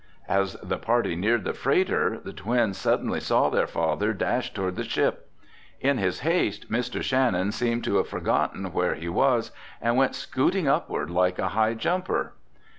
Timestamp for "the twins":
2.23-2.75